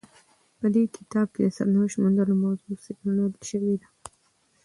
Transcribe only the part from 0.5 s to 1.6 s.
په دې کتاب کې د